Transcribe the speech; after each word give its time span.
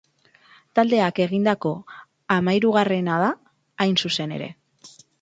Taldeak 0.79 1.21
egindako 1.25 1.75
hamahirugarrena 2.39 3.21
da, 3.27 3.31
hain 3.87 3.99
zuzen 4.07 4.39
ere. 4.41 4.55